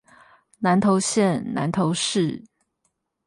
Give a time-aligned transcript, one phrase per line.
[0.57, 2.43] 南投縣南投市